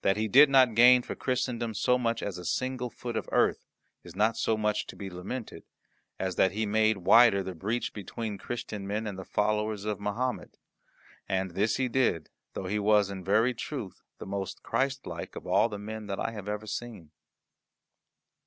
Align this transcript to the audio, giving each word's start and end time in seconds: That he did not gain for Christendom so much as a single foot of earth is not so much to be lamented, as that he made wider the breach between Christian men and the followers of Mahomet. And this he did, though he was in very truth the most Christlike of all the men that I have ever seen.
That 0.00 0.16
he 0.16 0.26
did 0.26 0.48
not 0.48 0.74
gain 0.74 1.02
for 1.02 1.14
Christendom 1.14 1.74
so 1.74 1.98
much 1.98 2.22
as 2.22 2.38
a 2.38 2.46
single 2.46 2.88
foot 2.88 3.14
of 3.14 3.28
earth 3.30 3.66
is 4.02 4.16
not 4.16 4.38
so 4.38 4.56
much 4.56 4.86
to 4.86 4.96
be 4.96 5.10
lamented, 5.10 5.64
as 6.18 6.36
that 6.36 6.52
he 6.52 6.64
made 6.64 6.96
wider 6.96 7.42
the 7.42 7.54
breach 7.54 7.92
between 7.92 8.38
Christian 8.38 8.86
men 8.86 9.06
and 9.06 9.18
the 9.18 9.24
followers 9.26 9.84
of 9.84 10.00
Mahomet. 10.00 10.56
And 11.28 11.50
this 11.50 11.76
he 11.76 11.88
did, 11.90 12.30
though 12.54 12.68
he 12.68 12.78
was 12.78 13.10
in 13.10 13.22
very 13.22 13.52
truth 13.52 14.00
the 14.16 14.24
most 14.24 14.62
Christlike 14.62 15.36
of 15.36 15.46
all 15.46 15.68
the 15.68 15.78
men 15.78 16.06
that 16.06 16.18
I 16.18 16.30
have 16.30 16.48
ever 16.48 16.66
seen. 16.66 17.10